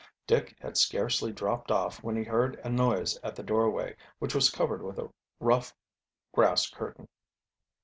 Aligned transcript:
Dick 0.25 0.55
had 0.59 0.77
scarcely 0.77 1.31
dropped 1.31 1.69
off 1.69 2.01
when 2.03 2.15
he 2.15 2.23
heard 2.23 2.59
a 2.63 2.69
noise 2.71 3.19
at 3.21 3.35
the 3.35 3.43
doorway, 3.43 3.95
which 4.17 4.33
was 4.33 4.49
covered 4.49 4.81
with 4.81 4.97
a 4.97 5.11
rough 5.39 5.75
grass 6.33 6.67
curtain. 6.67 7.07